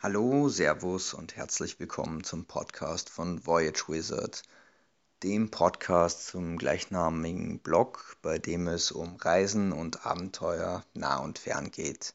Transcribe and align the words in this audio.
Hallo, 0.00 0.48
Servus 0.48 1.12
und 1.12 1.34
herzlich 1.34 1.80
willkommen 1.80 2.22
zum 2.22 2.44
Podcast 2.44 3.10
von 3.10 3.44
Voyage 3.44 3.88
Wizard, 3.88 4.44
dem 5.24 5.50
Podcast 5.50 6.28
zum 6.28 6.56
gleichnamigen 6.56 7.58
Blog, 7.58 8.16
bei 8.22 8.38
dem 8.38 8.68
es 8.68 8.92
um 8.92 9.16
Reisen 9.16 9.72
und 9.72 10.06
Abenteuer 10.06 10.84
nah 10.94 11.16
und 11.16 11.40
fern 11.40 11.72
geht. 11.72 12.14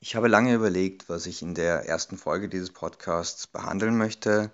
Ich 0.00 0.16
habe 0.16 0.28
lange 0.28 0.54
überlegt, 0.54 1.10
was 1.10 1.26
ich 1.26 1.42
in 1.42 1.54
der 1.54 1.86
ersten 1.86 2.16
Folge 2.16 2.48
dieses 2.48 2.70
Podcasts 2.72 3.46
behandeln 3.46 3.98
möchte. 3.98 4.50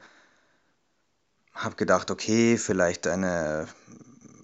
Habe 1.53 1.77
gedacht, 1.77 2.11
okay, 2.11 2.59
vielleicht 2.59 3.07
eine, 3.07 3.69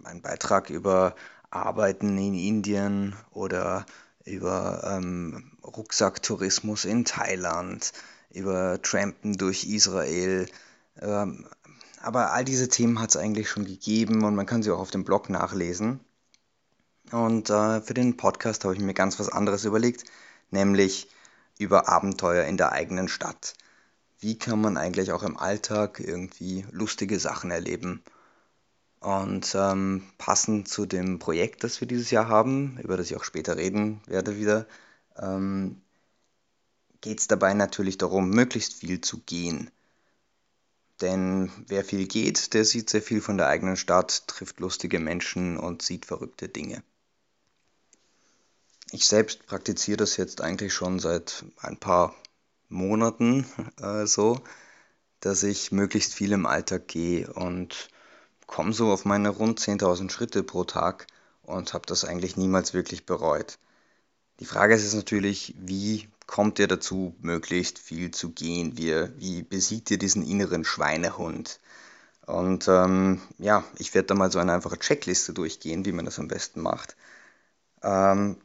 ein 0.04 0.22
Beitrag 0.22 0.70
über 0.70 1.16
Arbeiten 1.50 2.16
in 2.16 2.34
Indien 2.34 3.16
oder 3.32 3.86
über 4.28 4.82
ähm, 4.84 5.52
Rucksacktourismus 5.64 6.84
in 6.84 7.04
Thailand, 7.04 7.92
über 8.30 8.80
Trampen 8.82 9.36
durch 9.36 9.64
Israel. 9.64 10.48
Ähm, 11.00 11.46
aber 12.00 12.32
all 12.32 12.44
diese 12.44 12.68
Themen 12.68 13.00
hat 13.00 13.10
es 13.10 13.16
eigentlich 13.16 13.48
schon 13.48 13.64
gegeben 13.64 14.24
und 14.24 14.34
man 14.34 14.46
kann 14.46 14.62
sie 14.62 14.70
auch 14.70 14.78
auf 14.78 14.90
dem 14.90 15.04
Blog 15.04 15.30
nachlesen. 15.30 16.00
Und 17.10 17.50
äh, 17.50 17.80
für 17.80 17.94
den 17.94 18.16
Podcast 18.16 18.64
habe 18.64 18.74
ich 18.74 18.80
mir 18.80 18.94
ganz 18.94 19.18
was 19.18 19.30
anderes 19.30 19.64
überlegt, 19.64 20.04
nämlich 20.50 21.08
über 21.58 21.88
Abenteuer 21.88 22.44
in 22.44 22.56
der 22.56 22.72
eigenen 22.72 23.08
Stadt. 23.08 23.54
Wie 24.20 24.38
kann 24.38 24.60
man 24.60 24.76
eigentlich 24.76 25.12
auch 25.12 25.22
im 25.22 25.36
Alltag 25.36 26.00
irgendwie 26.00 26.66
lustige 26.70 27.18
Sachen 27.18 27.50
erleben? 27.50 28.02
Und 29.00 29.54
ähm, 29.54 30.02
passend 30.18 30.68
zu 30.68 30.84
dem 30.84 31.18
Projekt, 31.18 31.62
das 31.62 31.80
wir 31.80 31.86
dieses 31.86 32.10
Jahr 32.10 32.28
haben, 32.28 32.78
über 32.82 32.96
das 32.96 33.10
ich 33.10 33.16
auch 33.16 33.24
später 33.24 33.56
reden 33.56 34.00
werde 34.06 34.36
wieder, 34.36 34.66
ähm, 35.16 35.80
geht 37.00 37.20
es 37.20 37.28
dabei 37.28 37.54
natürlich 37.54 37.98
darum, 37.98 38.30
möglichst 38.30 38.74
viel 38.74 39.00
zu 39.00 39.18
gehen. 39.18 39.70
Denn 41.00 41.52
wer 41.68 41.84
viel 41.84 42.08
geht, 42.08 42.54
der 42.54 42.64
sieht 42.64 42.90
sehr 42.90 43.02
viel 43.02 43.20
von 43.20 43.36
der 43.36 43.46
eigenen 43.46 43.76
Stadt, 43.76 44.26
trifft 44.26 44.58
lustige 44.58 44.98
Menschen 44.98 45.56
und 45.56 45.82
sieht 45.82 46.06
verrückte 46.06 46.48
Dinge. 46.48 46.82
Ich 48.90 49.06
selbst 49.06 49.46
praktiziere 49.46 49.98
das 49.98 50.16
jetzt 50.16 50.40
eigentlich 50.40 50.72
schon 50.72 50.98
seit 50.98 51.44
ein 51.58 51.76
paar 51.76 52.16
Monaten 52.68 53.46
äh, 53.80 54.06
so, 54.06 54.40
dass 55.20 55.42
ich 55.42 55.70
möglichst 55.70 56.14
viel 56.14 56.32
im 56.32 56.46
Alltag 56.46 56.88
gehe 56.88 57.32
und 57.32 57.90
komme 58.48 58.72
so 58.72 58.90
auf 58.90 59.04
meine 59.04 59.28
rund 59.28 59.60
10.000 59.60 60.10
Schritte 60.10 60.42
pro 60.42 60.64
Tag 60.64 61.06
und 61.42 61.74
habe 61.74 61.86
das 61.86 62.04
eigentlich 62.04 62.36
niemals 62.36 62.74
wirklich 62.74 63.06
bereut. 63.06 63.58
Die 64.40 64.46
Frage 64.46 64.74
ist 64.74 64.94
natürlich, 64.94 65.54
wie 65.58 66.08
kommt 66.26 66.58
ihr 66.58 66.66
dazu, 66.66 67.14
möglichst 67.20 67.78
viel 67.78 68.10
zu 68.10 68.30
gehen? 68.30 68.76
Wie, 68.76 68.94
wie 69.18 69.42
besiegt 69.42 69.90
ihr 69.90 69.98
diesen 69.98 70.26
inneren 70.26 70.64
Schweinehund? 70.64 71.60
Und 72.26 72.68
ähm, 72.68 73.20
ja, 73.38 73.64
ich 73.78 73.94
werde 73.94 74.08
da 74.08 74.14
mal 74.14 74.30
so 74.32 74.38
eine 74.38 74.52
einfache 74.52 74.78
Checkliste 74.78 75.32
durchgehen, 75.32 75.84
wie 75.84 75.92
man 75.92 76.04
das 76.04 76.18
am 76.18 76.28
besten 76.28 76.60
macht. 76.60 76.96
Ähm, 77.82 78.38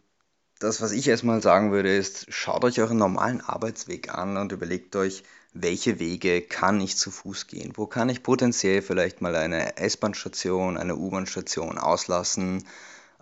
das, 0.59 0.81
was 0.81 0.91
ich 0.93 1.07
erstmal 1.07 1.41
sagen 1.41 1.71
würde, 1.71 1.95
ist, 1.95 2.27
schaut 2.33 2.63
euch 2.63 2.79
euren 2.79 2.97
normalen 2.97 3.41
Arbeitsweg 3.41 4.13
an 4.13 4.37
und 4.37 4.51
überlegt 4.51 4.95
euch, 4.95 5.23
welche 5.53 5.99
Wege 5.99 6.41
kann 6.41 6.81
ich 6.81 6.97
zu 6.97 7.11
Fuß 7.11 7.47
gehen? 7.47 7.73
Wo 7.75 7.87
kann 7.87 8.09
ich 8.09 8.23
potenziell 8.23 8.81
vielleicht 8.81 9.21
mal 9.21 9.35
eine 9.35 9.77
S-Bahn-Station, 9.77 10.77
eine 10.77 10.95
U-Bahn-Station 10.95 11.77
auslassen? 11.77 12.65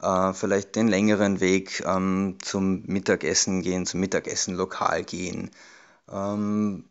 Äh, 0.02 0.34
vielleicht 0.34 0.76
den 0.76 0.88
längeren 0.88 1.40
Weg 1.42 1.84
ähm, 1.86 2.38
zum 2.42 2.84
Mittagessen 2.88 3.62
gehen, 3.62 3.86
zum 3.86 4.00
Mittagessenlokal 4.00 5.04
gehen. 5.04 5.52
Ähm, 6.12 6.86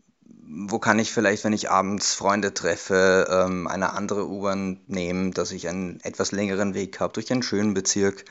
wo 0.53 0.79
kann 0.79 0.99
ich 0.99 1.13
vielleicht, 1.13 1.45
wenn 1.45 1.53
ich 1.53 1.71
abends 1.71 2.15
Freunde 2.15 2.55
treffe, 2.55 3.27
ähm, 3.31 3.67
eine 3.67 3.93
andere 3.93 4.29
U-Bahn 4.29 4.81
nehmen, 4.89 5.33
dass 5.33 5.53
ich 5.53 5.69
einen 5.69 6.01
etwas 6.01 6.33
längeren 6.33 6.75
Weg 6.75 7.01
habe 7.01 7.13
durch 7.13 7.31
einen 7.33 7.43
schönen 7.43 7.75
Bezirk? 7.75 8.25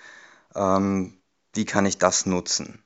Ähm, 0.56 1.18
wie 1.54 1.66
kann 1.66 1.86
ich 1.86 1.98
das 1.98 2.26
nutzen? 2.26 2.84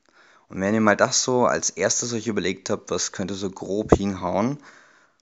Und 0.48 0.60
wenn 0.60 0.74
ihr 0.74 0.80
mal 0.80 0.96
das 0.96 1.22
so 1.22 1.46
als 1.46 1.70
erstes 1.70 2.12
euch 2.12 2.26
überlegt 2.26 2.70
habt, 2.70 2.90
was 2.90 3.12
könnte 3.12 3.34
so 3.34 3.50
grob 3.50 3.94
hinhauen, 3.94 4.58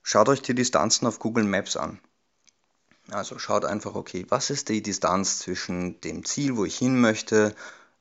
schaut 0.03 0.28
euch 0.28 0.43
die 0.43 0.55
Distanzen 0.55 1.06
auf 1.06 1.19
Google 1.19 1.44
Maps 1.44 1.77
an. 1.77 2.00
Also 3.10 3.38
schaut 3.38 3.65
einfach, 3.65 3.94
okay, 3.94 4.27
was 4.28 4.50
ist 4.50 4.69
die 4.69 4.83
Distanz 4.83 5.38
zwischen 5.38 6.00
dem 6.00 6.25
Ziel, 6.25 6.56
wo 6.56 6.65
ich 6.65 6.78
hin 6.78 7.00
möchte, 7.00 7.55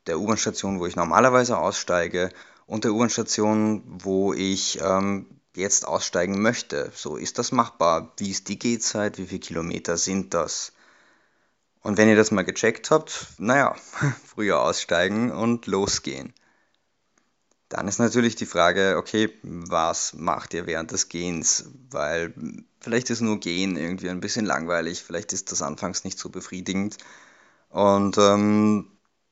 der 0.08 0.20
U-Bahn-Station, 0.20 0.80
wo 0.80 0.86
ich 0.86 0.96
normalerweise 0.96 1.58
aussteige 1.58 2.32
und 2.66 2.84
der 2.84 2.94
U-Bahn-Station, 2.94 3.84
wo 3.86 4.34
ich 4.34 4.80
ähm, 4.82 5.28
jetzt 5.56 5.88
aussteigen 5.88 6.42
möchte. 6.42 6.92
So, 6.96 7.18
ist 7.18 7.38
das 7.38 7.52
machbar? 7.52 8.14
Wie 8.18 8.32
ist 8.32 8.48
die 8.48 8.60
Gehzeit? 8.60 9.18
Wie 9.18 9.28
viele 9.28 9.40
Kilometer 9.40 9.98
sind 9.98 10.34
das? 10.34 10.74
Und 11.82 11.98
wenn 11.98 12.10
ihr 12.10 12.16
das 12.16 12.32
mal 12.32 12.44
gecheckt 12.44 12.92
habt, 12.92 13.28
naja, 13.38 13.76
früher 14.26 14.62
aussteigen 14.62 15.32
und 15.32 15.68
losgehen. 15.68 16.34
Dann 17.72 17.88
ist 17.88 18.00
natürlich 18.00 18.36
die 18.36 18.46
Frage, 18.46 18.98
okay, 18.98 19.30
was 19.44 20.14
macht 20.14 20.54
ihr 20.54 20.66
während 20.68 20.92
des 20.92 21.08
Gehens? 21.08 21.70
Weil 21.90 22.34
vielleicht 22.82 23.10
ist 23.10 23.22
nur 23.22 23.40
Gehen 23.40 23.78
irgendwie 23.78 24.10
ein 24.10 24.20
bisschen 24.20 24.46
langweilig, 24.46 25.02
vielleicht 25.02 25.32
ist 25.32 25.54
das 25.54 25.62
anfangs 25.62 26.04
nicht 26.04 26.20
so 26.20 26.28
befriedigend. 26.28 26.98
Und 27.70 28.18
ähm, 28.18 28.88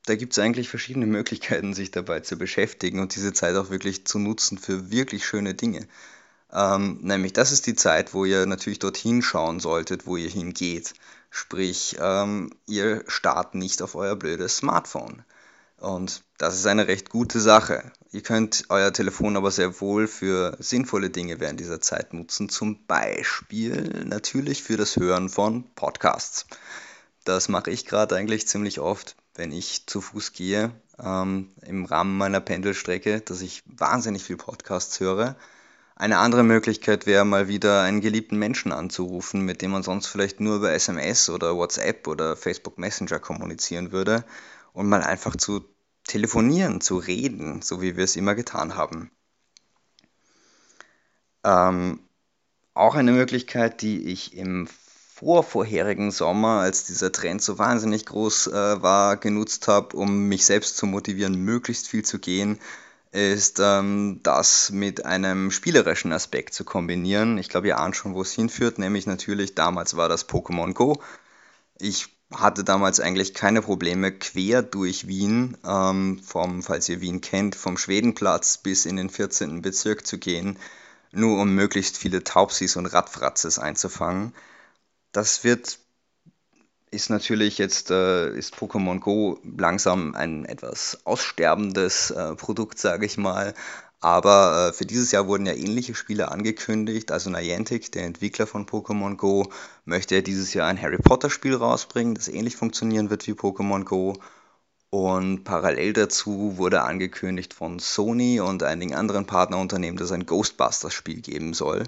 da 0.06 0.14
gibt 0.14 0.32
es 0.32 0.38
eigentlich 0.38 0.70
verschiedene 0.70 1.04
Möglichkeiten, 1.18 1.74
sich 1.74 1.90
dabei 1.90 2.20
zu 2.20 2.38
beschäftigen 2.38 3.00
und 3.00 3.14
diese 3.14 3.34
Zeit 3.34 3.56
auch 3.56 3.68
wirklich 3.68 4.06
zu 4.06 4.18
nutzen 4.18 4.56
für 4.56 4.90
wirklich 4.90 5.26
schöne 5.26 5.52
Dinge. 5.52 5.86
Ähm, 6.50 6.98
nämlich 7.02 7.34
das 7.34 7.52
ist 7.52 7.66
die 7.66 7.76
Zeit, 7.76 8.14
wo 8.14 8.24
ihr 8.24 8.46
natürlich 8.46 8.78
dorthin 8.78 9.20
schauen 9.20 9.60
solltet, 9.60 10.06
wo 10.06 10.16
ihr 10.16 10.30
hingeht. 10.30 10.94
Sprich, 11.30 11.98
ähm, 12.00 12.54
ihr 12.66 13.04
starrt 13.06 13.54
nicht 13.54 13.82
auf 13.82 13.96
euer 13.96 14.16
blödes 14.16 14.56
Smartphone. 14.56 15.24
Und 15.80 16.24
das 16.36 16.56
ist 16.56 16.66
eine 16.66 16.88
recht 16.88 17.08
gute 17.08 17.40
Sache. 17.40 17.90
Ihr 18.12 18.22
könnt 18.22 18.66
euer 18.68 18.92
Telefon 18.92 19.36
aber 19.36 19.50
sehr 19.50 19.80
wohl 19.80 20.06
für 20.08 20.54
sinnvolle 20.58 21.08
Dinge 21.08 21.40
während 21.40 21.58
dieser 21.58 21.80
Zeit 21.80 22.12
nutzen. 22.12 22.50
Zum 22.50 22.84
Beispiel 22.86 24.04
natürlich 24.04 24.62
für 24.62 24.76
das 24.76 24.96
Hören 24.96 25.30
von 25.30 25.64
Podcasts. 25.74 26.46
Das 27.24 27.48
mache 27.48 27.70
ich 27.70 27.86
gerade 27.86 28.14
eigentlich 28.14 28.46
ziemlich 28.46 28.78
oft, 28.78 29.16
wenn 29.34 29.52
ich 29.52 29.86
zu 29.86 30.02
Fuß 30.02 30.32
gehe, 30.34 30.70
ähm, 31.02 31.50
im 31.62 31.86
Rahmen 31.86 32.18
meiner 32.18 32.40
Pendelstrecke, 32.40 33.22
dass 33.22 33.40
ich 33.40 33.62
wahnsinnig 33.64 34.22
viel 34.22 34.36
Podcasts 34.36 35.00
höre. 35.00 35.36
Eine 35.96 36.18
andere 36.18 36.42
Möglichkeit 36.42 37.06
wäre 37.06 37.24
mal 37.24 37.48
wieder 37.48 37.82
einen 37.82 38.00
geliebten 38.02 38.38
Menschen 38.38 38.72
anzurufen, 38.72 39.42
mit 39.42 39.62
dem 39.62 39.70
man 39.70 39.82
sonst 39.82 40.08
vielleicht 40.08 40.40
nur 40.40 40.56
über 40.56 40.72
SMS 40.72 41.30
oder 41.30 41.56
WhatsApp 41.56 42.06
oder 42.06 42.36
Facebook 42.36 42.78
Messenger 42.78 43.18
kommunizieren 43.18 43.92
würde 43.92 44.24
und 44.72 44.88
mal 44.88 45.02
einfach 45.02 45.36
zu 45.36 45.64
telefonieren, 46.04 46.80
zu 46.80 46.98
reden, 46.98 47.62
so 47.62 47.80
wie 47.80 47.96
wir 47.96 48.04
es 48.04 48.16
immer 48.16 48.34
getan 48.34 48.76
haben. 48.76 49.10
Ähm, 51.44 52.00
auch 52.74 52.94
eine 52.94 53.12
Möglichkeit, 53.12 53.82
die 53.82 54.08
ich 54.08 54.36
im 54.36 54.68
vorvorherigen 55.14 56.10
Sommer, 56.10 56.60
als 56.60 56.84
dieser 56.84 57.12
Trend 57.12 57.42
so 57.42 57.58
wahnsinnig 57.58 58.06
groß 58.06 58.48
äh, 58.48 58.82
war, 58.82 59.16
genutzt 59.18 59.68
habe, 59.68 59.96
um 59.96 60.28
mich 60.28 60.46
selbst 60.46 60.76
zu 60.76 60.86
motivieren, 60.86 61.34
möglichst 61.34 61.88
viel 61.88 62.04
zu 62.04 62.18
gehen, 62.18 62.58
ist 63.12 63.58
ähm, 63.60 64.20
das 64.22 64.70
mit 64.70 65.04
einem 65.04 65.50
spielerischen 65.50 66.12
Aspekt 66.12 66.54
zu 66.54 66.64
kombinieren. 66.64 67.38
Ich 67.38 67.48
glaube, 67.48 67.66
ihr 67.66 67.78
ahnt 67.78 67.96
schon, 67.96 68.14
wo 68.14 68.22
es 68.22 68.32
hinführt, 68.32 68.78
nämlich 68.78 69.06
natürlich 69.06 69.54
damals 69.54 69.96
war 69.96 70.08
das 70.08 70.28
Pokémon 70.28 70.72
Go. 70.72 71.02
Ich 71.78 72.08
hatte 72.32 72.62
damals 72.64 73.00
eigentlich 73.00 73.34
keine 73.34 73.62
Probleme, 73.62 74.12
quer 74.12 74.62
durch 74.62 75.06
Wien, 75.08 75.56
ähm, 75.66 76.20
vom, 76.24 76.62
falls 76.62 76.88
ihr 76.88 77.00
Wien 77.00 77.20
kennt, 77.20 77.56
vom 77.56 77.76
Schwedenplatz 77.76 78.58
bis 78.58 78.86
in 78.86 78.96
den 78.96 79.10
14. 79.10 79.62
Bezirk 79.62 80.06
zu 80.06 80.18
gehen, 80.18 80.58
nur 81.12 81.40
um 81.40 81.54
möglichst 81.54 81.96
viele 81.98 82.22
Taubsis 82.22 82.76
und 82.76 82.86
Radfratzes 82.86 83.58
einzufangen. 83.58 84.32
Das 85.12 85.42
wird, 85.42 85.80
ist 86.92 87.10
natürlich 87.10 87.58
jetzt, 87.58 87.90
äh, 87.90 88.32
ist 88.36 88.54
Pokémon 88.54 89.00
Go 89.00 89.40
langsam 89.42 90.14
ein 90.14 90.44
etwas 90.44 91.00
aussterbendes 91.04 92.12
äh, 92.12 92.36
Produkt, 92.36 92.78
sage 92.78 93.06
ich 93.06 93.18
mal. 93.18 93.54
Aber 94.00 94.68
äh, 94.68 94.72
für 94.72 94.86
dieses 94.86 95.12
Jahr 95.12 95.26
wurden 95.26 95.46
ja 95.46 95.52
ähnliche 95.52 95.94
Spiele 95.94 96.30
angekündigt. 96.30 97.12
Also 97.12 97.30
Niantic, 97.30 97.92
der 97.92 98.04
Entwickler 98.04 98.46
von 98.46 98.66
Pokémon 98.66 99.16
Go, 99.16 99.50
möchte 99.84 100.14
ja 100.14 100.22
dieses 100.22 100.54
Jahr 100.54 100.68
ein 100.68 100.80
Harry 100.80 100.98
Potter 100.98 101.30
Spiel 101.30 101.54
rausbringen, 101.54 102.14
das 102.14 102.28
ähnlich 102.28 102.56
funktionieren 102.56 103.10
wird 103.10 103.26
wie 103.26 103.32
Pokémon 103.32 103.84
Go. 103.84 104.14
Und 104.90 105.44
parallel 105.44 105.92
dazu 105.92 106.56
wurde 106.56 106.82
angekündigt 106.82 107.54
von 107.54 107.78
Sony 107.78 108.40
und 108.40 108.62
einigen 108.62 108.94
anderen 108.94 109.26
Partnerunternehmen, 109.26 109.96
dass 109.96 110.06
es 110.06 110.12
ein 110.12 110.26
Ghostbusters 110.26 110.92
Spiel 110.92 111.20
geben 111.20 111.54
soll. 111.54 111.84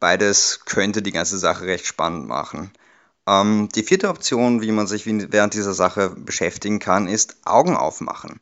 Beides 0.00 0.60
könnte 0.66 1.00
die 1.00 1.12
ganze 1.12 1.38
Sache 1.38 1.64
recht 1.66 1.86
spannend 1.86 2.28
machen. 2.28 2.70
Ähm, 3.26 3.68
die 3.74 3.82
vierte 3.82 4.08
Option, 4.08 4.60
wie 4.62 4.72
man 4.72 4.86
sich 4.86 5.06
während 5.06 5.54
dieser 5.54 5.74
Sache 5.74 6.10
beschäftigen 6.10 6.78
kann, 6.78 7.08
ist 7.08 7.36
Augen 7.44 7.76
aufmachen. 7.76 8.40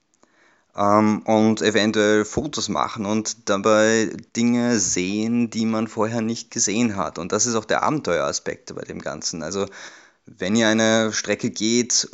Ähm, 0.77 1.23
und 1.23 1.63
eventuell 1.63 2.25
Fotos 2.25 2.69
machen 2.69 3.07
und 3.07 3.49
dabei 3.49 4.11
Dinge 4.37 4.79
sehen, 4.79 5.51
die 5.51 5.67
man 5.67 5.89
vorher 5.89 6.21
nicht 6.21 6.51
gesehen 6.51 6.97
hat. 6.97 7.19
Und 7.19 7.33
das 7.33 7.47
ist 7.47 7.55
auch 7.55 7.65
der 7.65 7.83
Abenteueraspekt 7.83 8.75
bei 8.75 8.83
dem 8.83 9.01
Ganzen. 9.01 9.43
Also 9.43 9.67
wenn 10.27 10.57
ihr 10.57 10.69
eine 10.69 11.13
Strecke 11.13 11.51
geht 11.51 12.09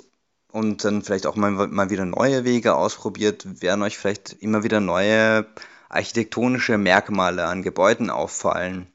und 0.52 0.84
dann 0.84 1.02
vielleicht 1.02 1.26
auch 1.26 1.36
mal, 1.36 1.50
mal 1.50 1.90
wieder 1.90 2.04
neue 2.04 2.44
Wege 2.44 2.74
ausprobiert, 2.74 3.62
werden 3.62 3.82
euch 3.82 3.98
vielleicht 3.98 4.32
immer 4.40 4.62
wieder 4.64 4.80
neue 4.80 5.46
architektonische 5.88 6.78
Merkmale 6.78 7.46
an 7.46 7.62
Gebäuden 7.62 8.10
auffallen 8.10 8.86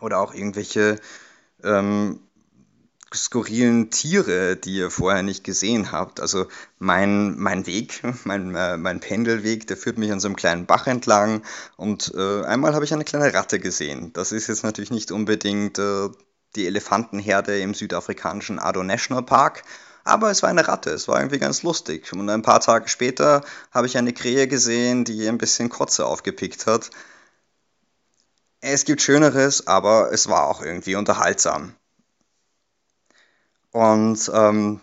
oder 0.00 0.20
auch 0.20 0.34
irgendwelche 0.34 1.00
ähm, 1.62 2.20
skurrilen 3.14 3.90
Tiere, 3.90 4.56
die 4.56 4.76
ihr 4.76 4.90
vorher 4.90 5.22
nicht 5.22 5.44
gesehen 5.44 5.92
habt. 5.92 6.20
Also 6.20 6.46
mein, 6.78 7.38
mein 7.38 7.66
Weg, 7.66 8.02
mein, 8.24 8.54
äh, 8.54 8.76
mein 8.76 9.00
Pendelweg, 9.00 9.66
der 9.66 9.76
führt 9.76 9.98
mich 9.98 10.12
an 10.12 10.20
so 10.20 10.28
einem 10.28 10.36
kleinen 10.36 10.66
Bach 10.66 10.86
entlang 10.86 11.42
und 11.76 12.12
äh, 12.14 12.44
einmal 12.44 12.74
habe 12.74 12.84
ich 12.84 12.92
eine 12.92 13.04
kleine 13.04 13.32
Ratte 13.32 13.58
gesehen. 13.58 14.12
Das 14.12 14.32
ist 14.32 14.48
jetzt 14.48 14.62
natürlich 14.62 14.90
nicht 14.90 15.10
unbedingt 15.12 15.78
äh, 15.78 16.08
die 16.56 16.66
Elefantenherde 16.66 17.58
im 17.60 17.74
südafrikanischen 17.74 18.58
Addo 18.58 18.82
National 18.82 19.22
Park, 19.22 19.62
aber 20.04 20.30
es 20.30 20.42
war 20.42 20.50
eine 20.50 20.66
Ratte, 20.66 20.90
es 20.90 21.08
war 21.08 21.18
irgendwie 21.18 21.38
ganz 21.38 21.62
lustig. 21.62 22.12
Und 22.12 22.28
ein 22.30 22.42
paar 22.42 22.60
Tage 22.60 22.88
später 22.88 23.44
habe 23.70 23.86
ich 23.86 23.98
eine 23.98 24.12
Krähe 24.12 24.48
gesehen, 24.48 25.04
die 25.04 25.28
ein 25.28 25.38
bisschen 25.38 25.68
Kotze 25.68 26.06
aufgepickt 26.06 26.66
hat. 26.66 26.90
Es 28.60 28.84
gibt 28.84 29.02
Schöneres, 29.02 29.66
aber 29.66 30.12
es 30.12 30.28
war 30.28 30.46
auch 30.48 30.62
irgendwie 30.62 30.96
unterhaltsam. 30.96 31.74
Und 33.72 34.30
ähm, 34.34 34.80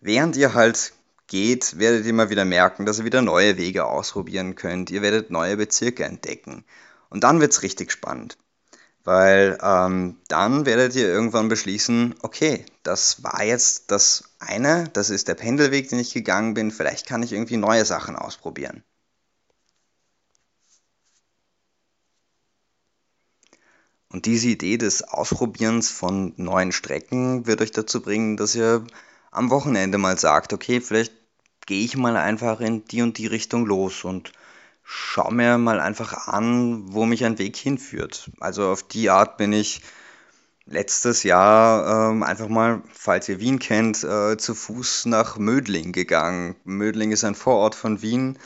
während 0.00 0.36
ihr 0.36 0.54
halt 0.54 0.92
geht, 1.26 1.78
werdet 1.78 2.04
ihr 2.04 2.12
mal 2.12 2.30
wieder 2.30 2.44
merken, 2.44 2.84
dass 2.84 2.98
ihr 2.98 3.04
wieder 3.04 3.22
neue 3.22 3.56
Wege 3.56 3.86
ausprobieren 3.86 4.56
könnt. 4.56 4.90
Ihr 4.90 5.02
werdet 5.02 5.30
neue 5.30 5.56
Bezirke 5.56 6.04
entdecken. 6.04 6.64
Und 7.08 7.24
dann 7.24 7.40
wird 7.40 7.52
es 7.52 7.62
richtig 7.62 7.92
spannend. 7.92 8.36
Weil 9.02 9.58
ähm, 9.62 10.18
dann 10.28 10.66
werdet 10.66 10.94
ihr 10.94 11.08
irgendwann 11.08 11.48
beschließen, 11.48 12.14
okay, 12.20 12.66
das 12.82 13.22
war 13.22 13.42
jetzt 13.42 13.90
das 13.90 14.24
eine, 14.38 14.90
das 14.92 15.08
ist 15.08 15.28
der 15.28 15.34
Pendelweg, 15.34 15.88
den 15.88 15.98
ich 15.98 16.12
gegangen 16.12 16.52
bin, 16.52 16.70
vielleicht 16.70 17.06
kann 17.06 17.22
ich 17.22 17.32
irgendwie 17.32 17.56
neue 17.56 17.86
Sachen 17.86 18.16
ausprobieren. 18.16 18.84
Und 24.12 24.26
diese 24.26 24.48
Idee 24.48 24.76
des 24.76 25.02
Ausprobierens 25.02 25.90
von 25.90 26.32
neuen 26.36 26.72
Strecken 26.72 27.46
wird 27.46 27.62
euch 27.62 27.70
dazu 27.70 28.02
bringen, 28.02 28.36
dass 28.36 28.56
ihr 28.56 28.84
am 29.30 29.50
Wochenende 29.50 29.98
mal 29.98 30.18
sagt, 30.18 30.52
okay, 30.52 30.80
vielleicht 30.80 31.12
gehe 31.66 31.84
ich 31.84 31.96
mal 31.96 32.16
einfach 32.16 32.60
in 32.60 32.84
die 32.86 33.02
und 33.02 33.18
die 33.18 33.28
Richtung 33.28 33.66
los 33.66 34.02
und 34.04 34.32
schau 34.82 35.30
mir 35.30 35.56
mal 35.58 35.78
einfach 35.78 36.26
an, 36.26 36.92
wo 36.92 37.06
mich 37.06 37.24
ein 37.24 37.38
Weg 37.38 37.56
hinführt. 37.56 38.30
Also 38.40 38.68
auf 38.68 38.82
die 38.82 39.10
Art 39.10 39.36
bin 39.36 39.52
ich 39.52 39.80
letztes 40.66 41.22
Jahr 41.22 42.10
ähm, 42.10 42.24
einfach 42.24 42.48
mal, 42.48 42.82
falls 42.92 43.28
ihr 43.28 43.38
Wien 43.38 43.60
kennt, 43.60 44.02
äh, 44.02 44.36
zu 44.36 44.56
Fuß 44.56 45.06
nach 45.06 45.38
Mödling 45.38 45.92
gegangen. 45.92 46.56
Mödling 46.64 47.12
ist 47.12 47.22
ein 47.22 47.36
Vorort 47.36 47.76
von 47.76 48.02
Wien 48.02 48.38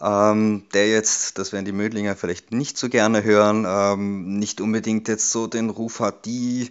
ähm, 0.00 0.64
der 0.72 0.88
jetzt, 0.88 1.38
das 1.38 1.52
werden 1.52 1.64
die 1.64 1.72
Mödlinger 1.72 2.16
vielleicht 2.16 2.52
nicht 2.52 2.78
so 2.78 2.88
gerne 2.88 3.22
hören, 3.22 3.66
ähm, 3.68 4.38
nicht 4.38 4.60
unbedingt 4.60 5.08
jetzt 5.08 5.30
so 5.30 5.46
den 5.46 5.70
Ruf 5.70 6.00
hat, 6.00 6.24
die 6.24 6.70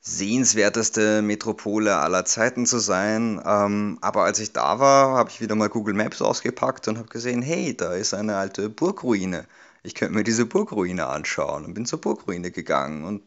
sehenswerteste 0.00 1.22
Metropole 1.22 1.96
aller 1.96 2.24
Zeiten 2.24 2.66
zu 2.66 2.78
sein. 2.78 3.40
Ähm, 3.44 3.98
aber 4.00 4.24
als 4.24 4.38
ich 4.38 4.52
da 4.52 4.78
war, 4.78 5.16
habe 5.16 5.30
ich 5.30 5.40
wieder 5.40 5.54
mal 5.54 5.68
Google 5.68 5.94
Maps 5.94 6.22
ausgepackt 6.22 6.88
und 6.88 6.98
habe 6.98 7.08
gesehen, 7.08 7.42
hey, 7.42 7.76
da 7.76 7.94
ist 7.94 8.14
eine 8.14 8.36
alte 8.36 8.68
Burgruine. 8.68 9.46
Ich 9.82 9.94
könnte 9.94 10.14
mir 10.14 10.24
diese 10.24 10.46
Burgruine 10.46 11.06
anschauen 11.06 11.64
und 11.64 11.74
bin 11.74 11.86
zur 11.86 12.00
Burgruine 12.00 12.50
gegangen 12.50 13.04
und 13.04 13.22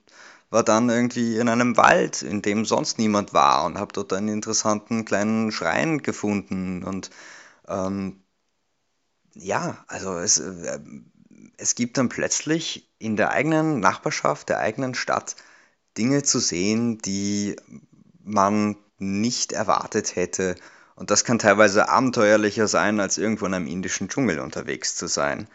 war 0.49 0.63
dann 0.63 0.89
irgendwie 0.89 1.37
in 1.37 1.49
einem 1.49 1.77
Wald, 1.77 2.23
in 2.23 2.41
dem 2.41 2.65
sonst 2.65 2.99
niemand 2.99 3.33
war 3.33 3.65
und 3.65 3.77
habe 3.77 3.93
dort 3.93 4.11
einen 4.13 4.27
interessanten 4.29 5.05
kleinen 5.05 5.51
Schrein 5.51 6.03
gefunden 6.03 6.83
und 6.83 7.09
ähm, 7.67 8.20
ja, 9.33 9.83
also 9.87 10.17
es, 10.17 10.39
äh, 10.39 10.79
es 11.57 11.75
gibt 11.75 11.97
dann 11.97 12.09
plötzlich 12.09 12.89
in 12.99 13.15
der 13.15 13.31
eigenen 13.31 13.79
Nachbarschaft, 13.79 14.49
der 14.49 14.59
eigenen 14.59 14.95
Stadt 14.95 15.35
Dinge 15.97 16.23
zu 16.23 16.39
sehen, 16.39 16.99
die 16.99 17.55
man 18.23 18.77
nicht 18.97 19.51
erwartet 19.51 20.15
hätte. 20.15 20.55
Und 20.95 21.11
das 21.11 21.23
kann 21.23 21.39
teilweise 21.39 21.89
abenteuerlicher 21.89 22.67
sein, 22.67 22.99
als 22.99 23.17
irgendwo 23.17 23.45
in 23.45 23.53
einem 23.53 23.67
indischen 23.67 24.09
Dschungel 24.09 24.39
unterwegs 24.39 24.95
zu 24.95 25.07
sein. 25.07 25.47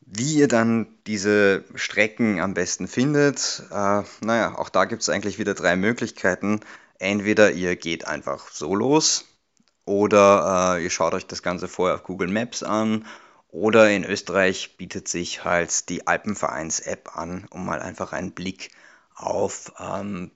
Wie 0.00 0.34
ihr 0.36 0.48
dann 0.48 0.88
diese 1.06 1.64
Strecken 1.74 2.40
am 2.40 2.54
besten 2.54 2.88
findet, 2.88 3.62
äh, 3.70 4.02
naja, 4.22 4.56
auch 4.56 4.70
da 4.70 4.86
gibt 4.86 5.02
es 5.02 5.08
eigentlich 5.08 5.38
wieder 5.38 5.54
drei 5.54 5.76
Möglichkeiten. 5.76 6.60
Entweder 6.98 7.52
ihr 7.52 7.76
geht 7.76 8.06
einfach 8.06 8.48
so 8.50 8.74
los, 8.74 9.29
oder 9.90 10.76
äh, 10.76 10.84
ihr 10.84 10.90
schaut 10.90 11.14
euch 11.14 11.26
das 11.26 11.42
Ganze 11.42 11.66
vorher 11.66 11.96
auf 11.96 12.04
Google 12.04 12.28
Maps 12.28 12.62
an. 12.62 13.06
Oder 13.48 13.90
in 13.90 14.04
Österreich 14.04 14.76
bietet 14.76 15.08
sich 15.08 15.42
halt 15.44 15.88
die 15.88 16.06
Alpenvereins-App 16.06 17.16
an, 17.16 17.48
um 17.50 17.66
mal 17.66 17.82
einfach 17.82 18.12
einen 18.12 18.30
Blick 18.30 18.70
auf 19.16 19.72
ähm, 19.80 20.30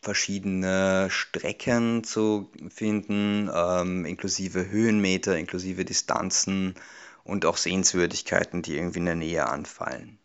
verschiedene 0.00 1.08
Strecken 1.10 2.04
zu 2.04 2.52
finden, 2.68 3.50
ähm, 3.52 4.04
inklusive 4.04 4.70
Höhenmeter, 4.70 5.36
inklusive 5.36 5.84
Distanzen 5.84 6.76
und 7.24 7.46
auch 7.46 7.56
Sehenswürdigkeiten, 7.56 8.62
die 8.62 8.76
irgendwie 8.76 9.00
in 9.00 9.06
der 9.06 9.16
Nähe 9.16 9.48
anfallen. 9.48 10.20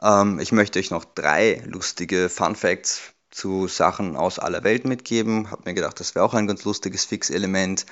Ähm, 0.00 0.38
ich 0.38 0.52
möchte 0.52 0.78
euch 0.78 0.92
noch 0.92 1.04
drei 1.04 1.60
lustige 1.66 2.28
Fun 2.28 2.54
Facts 2.54 3.00
zu 3.32 3.66
Sachen 3.66 4.14
aus 4.14 4.38
aller 4.38 4.62
Welt 4.62 4.84
mitgeben. 4.84 5.50
Hab 5.50 5.66
mir 5.66 5.74
gedacht, 5.74 5.98
das 5.98 6.14
wäre 6.14 6.24
auch 6.24 6.34
ein 6.34 6.46
ganz 6.46 6.64
lustiges 6.64 7.04
Fixelement. 7.04 7.84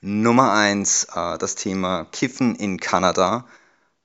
Nummer 0.00 0.52
eins, 0.52 1.06
äh, 1.14 1.38
das 1.38 1.54
Thema 1.54 2.06
Kiffen 2.10 2.56
in 2.56 2.80
Kanada. 2.80 3.46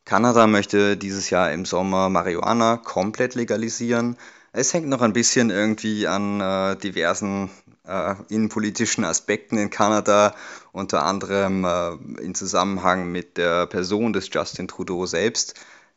Kanada 0.05 0.45
möchte 0.45 0.95
dieses 0.95 1.31
Jahr 1.31 1.51
im 1.51 1.65
Sommer 1.65 2.09
Marihuana 2.09 2.77
komplett 2.77 3.33
legalisieren. 3.33 4.15
Es 4.51 4.75
hängt 4.75 4.89
noch 4.89 5.01
ein 5.01 5.13
bisschen 5.13 5.49
irgendwie 5.49 6.05
an 6.05 6.39
äh, 6.39 6.75
diversen 6.77 7.49
äh, 7.88 8.15
innenpolitischen 8.29 9.03
Aspekten 9.03 9.58
in 9.58 9.70
Kanada, 9.70 10.36
unter 10.72 11.03
anderem 11.03 11.65
äh, 11.65 12.22
in 12.22 12.36
Zusammenhang 12.36 13.12
mit 13.12 13.38
der 13.38 13.65
Person 13.65 14.13
des 14.13 14.29
Justin 14.32 14.67
Trudeau 14.67 15.06
selbst, 15.06 15.56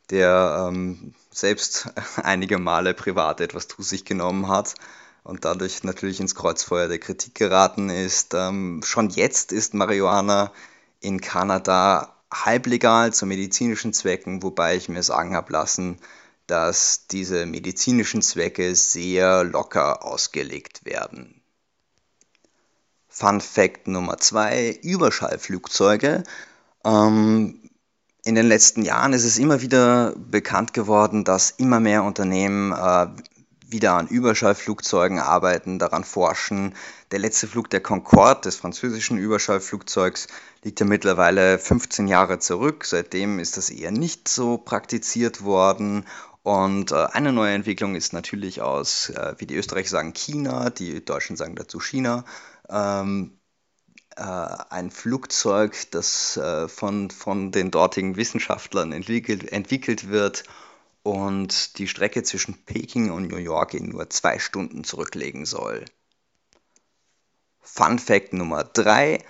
der 0.09 0.67
ähm, 0.67 1.13
selbst 1.29 1.89
einige 2.23 2.57
Male 2.57 2.93
privat 2.93 3.41
etwas 3.41 3.67
zu 3.67 3.81
sich 3.81 4.05
genommen 4.05 4.47
hat 4.47 4.75
und 5.23 5.45
dadurch 5.45 5.83
natürlich 5.83 6.19
ins 6.19 6.35
Kreuzfeuer 6.35 6.87
der 6.87 6.99
Kritik 6.99 7.35
geraten 7.35 7.89
ist. 7.89 8.33
Ähm, 8.33 8.81
schon 8.83 9.09
jetzt 9.09 9.51
ist 9.51 9.73
Marihuana 9.73 10.51
in 10.99 11.21
Kanada 11.21 12.15
halblegal 12.33 13.13
zu 13.13 13.25
medizinischen 13.25 13.93
Zwecken, 13.93 14.41
wobei 14.41 14.75
ich 14.75 14.89
mir 14.89 15.03
sagen 15.03 15.35
habe 15.35 15.51
lassen, 15.51 15.99
dass 16.47 17.07
diese 17.07 17.45
medizinischen 17.45 18.21
Zwecke 18.21 18.75
sehr 18.75 19.43
locker 19.43 20.03
ausgelegt 20.03 20.85
werden. 20.85 21.40
Fun 23.13 23.41
Fact 23.41 23.87
Nummer 23.87 24.17
zwei: 24.17 24.79
Überschallflugzeuge. 24.81 26.23
Ähm, 26.85 27.69
in 28.23 28.35
den 28.35 28.47
letzten 28.47 28.83
Jahren 28.83 29.11
ist 29.13 29.25
es 29.25 29.37
immer 29.37 29.61
wieder 29.61 30.15
bekannt 30.15 30.73
geworden, 30.73 31.25
dass 31.25 31.51
immer 31.51 31.81
mehr 31.81 32.03
Unternehmen 32.03 32.71
äh, 32.71 33.07
wieder 33.67 33.93
an 33.93 34.07
Überschallflugzeugen 34.07 35.19
arbeiten, 35.19 35.77
daran 35.77 36.05
forschen. 36.05 36.73
Der 37.11 37.19
letzte 37.19 37.47
Flug 37.47 37.69
der 37.69 37.81
Concorde, 37.81 38.41
des 38.41 38.55
französischen 38.55 39.17
Überschallflugzeugs, 39.17 40.27
liegt 40.63 40.79
ja 40.79 40.85
mittlerweile 40.85 41.59
15 41.59 42.07
Jahre 42.07 42.39
zurück. 42.39 42.85
Seitdem 42.85 43.39
ist 43.39 43.57
das 43.57 43.69
eher 43.69 43.91
nicht 43.91 44.29
so 44.29 44.57
praktiziert 44.57 45.43
worden. 45.43 46.05
Und 46.43 46.91
äh, 46.91 47.07
eine 47.11 47.33
neue 47.33 47.53
Entwicklung 47.53 47.95
ist 47.95 48.13
natürlich 48.13 48.61
aus, 48.61 49.09
äh, 49.09 49.35
wie 49.37 49.45
die 49.45 49.55
Österreicher 49.55 49.89
sagen, 49.89 50.13
China, 50.13 50.69
die 50.69 51.03
Deutschen 51.03 51.35
sagen 51.35 51.55
dazu 51.55 51.79
China. 51.79 52.23
Ähm, 52.71 53.39
äh, 54.15 54.23
ein 54.23 54.91
Flugzeug, 54.91 55.89
das 55.91 56.37
äh, 56.37 56.67
von, 56.67 57.09
von 57.11 57.51
den 57.51 57.71
dortigen 57.71 58.17
Wissenschaftlern 58.17 58.91
entwickelt, 58.91 59.51
entwickelt 59.51 60.09
wird 60.09 60.43
und 61.03 61.77
die 61.77 61.87
Strecke 61.87 62.23
zwischen 62.23 62.65
Peking 62.65 63.11
und 63.11 63.27
New 63.27 63.37
York 63.37 63.73
in 63.73 63.89
nur 63.89 64.09
zwei 64.09 64.39
Stunden 64.39 64.83
zurücklegen 64.83 65.45
soll. 65.45 65.85
Fun 67.61 67.99
Fact 67.99 68.33
Nummer 68.33 68.63
3. 68.63 69.23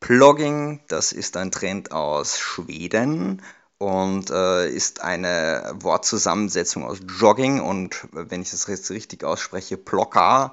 Plogging, 0.00 0.80
das 0.88 1.12
ist 1.12 1.36
ein 1.36 1.50
Trend 1.50 1.92
aus 1.92 2.38
Schweden 2.38 3.42
und 3.78 4.30
äh, 4.30 4.68
ist 4.68 5.02
eine 5.02 5.72
Wortzusammensetzung 5.80 6.84
aus 6.84 6.98
Jogging 7.18 7.60
und 7.60 8.06
wenn 8.12 8.42
ich 8.42 8.50
das 8.50 8.66
jetzt 8.66 8.90
richtig 8.90 9.24
ausspreche, 9.24 9.76
Plocka. 9.76 10.52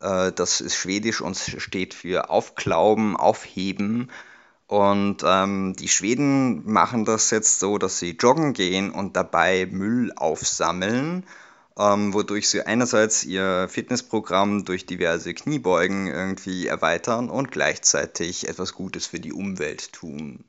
Äh, 0.00 0.32
das 0.32 0.60
ist 0.60 0.76
schwedisch 0.76 1.20
und 1.20 1.36
steht 1.36 1.94
für 1.94 2.30
Aufklauben, 2.30 3.16
Aufheben 3.16 4.10
und 4.70 5.24
ähm, 5.24 5.74
die 5.76 5.88
Schweden 5.88 6.70
machen 6.70 7.04
das 7.04 7.30
jetzt 7.30 7.58
so, 7.58 7.76
dass 7.76 7.98
sie 7.98 8.12
joggen 8.12 8.52
gehen 8.52 8.92
und 8.92 9.16
dabei 9.16 9.66
Müll 9.66 10.12
aufsammeln, 10.14 11.26
ähm, 11.76 12.14
wodurch 12.14 12.48
sie 12.48 12.62
einerseits 12.62 13.24
ihr 13.24 13.66
Fitnessprogramm 13.68 14.64
durch 14.64 14.86
diverse 14.86 15.34
Kniebeugen 15.34 16.06
irgendwie 16.06 16.68
erweitern 16.68 17.30
und 17.30 17.50
gleichzeitig 17.50 18.48
etwas 18.48 18.72
Gutes 18.72 19.06
für 19.06 19.18
die 19.18 19.32
Umwelt 19.32 19.92
tun. 19.92 20.44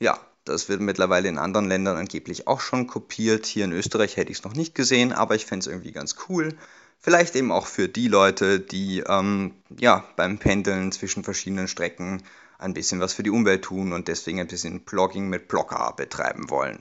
Ja, 0.00 0.18
das 0.44 0.68
wird 0.68 0.80
mittlerweile 0.80 1.28
in 1.28 1.38
anderen 1.38 1.68
Ländern 1.68 1.96
angeblich 1.96 2.48
auch 2.48 2.60
schon 2.60 2.88
kopiert. 2.88 3.46
Hier 3.46 3.66
in 3.66 3.72
Österreich 3.72 4.16
hätte 4.16 4.32
ich 4.32 4.38
es 4.38 4.44
noch 4.44 4.54
nicht 4.54 4.74
gesehen, 4.74 5.12
aber 5.12 5.36
ich 5.36 5.46
fände 5.46 5.62
es 5.62 5.68
irgendwie 5.68 5.92
ganz 5.92 6.16
cool. 6.28 6.56
Vielleicht 7.00 7.36
eben 7.36 7.52
auch 7.52 7.66
für 7.66 7.88
die 7.88 8.08
Leute, 8.08 8.60
die 8.60 9.00
ähm, 9.06 9.54
ja, 9.78 10.04
beim 10.16 10.38
Pendeln 10.38 10.90
zwischen 10.92 11.22
verschiedenen 11.22 11.68
Strecken 11.68 12.22
ein 12.58 12.74
bisschen 12.74 13.00
was 13.00 13.12
für 13.12 13.22
die 13.22 13.30
Umwelt 13.30 13.64
tun 13.64 13.92
und 13.92 14.08
deswegen 14.08 14.40
ein 14.40 14.48
bisschen 14.48 14.84
Blogging 14.84 15.28
mit 15.28 15.46
Blogger 15.46 15.92
betreiben 15.96 16.50
wollen. 16.50 16.80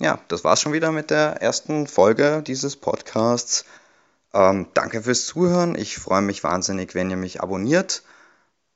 Ja, 0.00 0.20
das 0.28 0.44
war's 0.44 0.60
schon 0.60 0.72
wieder 0.72 0.92
mit 0.92 1.10
der 1.10 1.42
ersten 1.42 1.86
Folge 1.86 2.42
dieses 2.46 2.76
Podcasts. 2.76 3.64
Ähm, 4.32 4.68
danke 4.74 5.02
fürs 5.02 5.26
Zuhören. 5.26 5.74
Ich 5.74 5.98
freue 5.98 6.22
mich 6.22 6.42
wahnsinnig, 6.44 6.94
wenn 6.94 7.10
ihr 7.10 7.16
mich 7.16 7.42
abonniert 7.42 8.02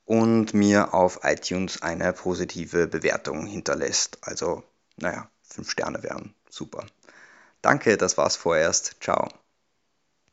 und 0.05 0.53
mir 0.53 0.93
auf 0.93 1.21
iTunes 1.23 1.81
eine 1.81 2.13
positive 2.13 2.87
Bewertung 2.87 3.45
hinterlässt. 3.45 4.19
Also, 4.21 4.63
naja, 4.97 5.29
fünf 5.41 5.71
Sterne 5.71 6.03
wären 6.03 6.33
super. 6.49 6.85
Danke, 7.61 7.97
das 7.97 8.17
war's 8.17 8.35
vorerst. 8.35 8.97
Ciao. 8.99 9.27